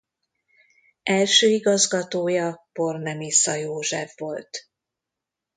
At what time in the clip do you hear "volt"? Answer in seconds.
4.19-4.69